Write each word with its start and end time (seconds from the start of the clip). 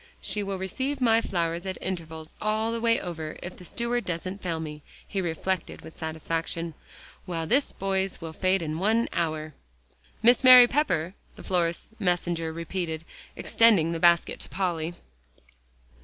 "She 0.19 0.41
will 0.41 0.57
receive 0.57 0.99
my 0.99 1.21
flowers 1.21 1.67
at 1.67 1.77
intervals 1.79 2.33
all 2.41 2.71
the 2.71 2.81
way 2.81 2.99
over, 2.99 3.37
if 3.43 3.57
the 3.57 3.63
steward 3.65 4.03
doesn't 4.03 4.41
fail 4.41 4.59
me," 4.59 4.81
he 5.07 5.21
reflected 5.21 5.81
with 5.81 5.95
satisfaction, 5.95 6.73
"while 7.27 7.45
this 7.45 7.71
boy's 7.71 8.19
will 8.19 8.33
fade 8.33 8.63
in 8.63 8.81
an 8.83 9.09
hour." 9.13 9.53
"Miss 10.23 10.43
Mary 10.43 10.65
Pepper?" 10.65 11.13
the 11.35 11.43
florist's 11.43 11.89
messenger 11.99 12.51
repeated, 12.51 13.05
extending 13.35 13.91
the 13.91 13.99
basket 13.99 14.39
to 14.39 14.49
Polly. 14.49 14.95